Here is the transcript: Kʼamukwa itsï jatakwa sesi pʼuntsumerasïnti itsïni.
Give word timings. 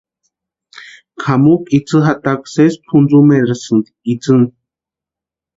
Kʼamukwa 1.21 1.69
itsï 1.77 1.97
jatakwa 2.05 2.47
sesi 2.53 2.77
pʼuntsumerasïnti 2.87 3.89
itsïni. 4.13 4.47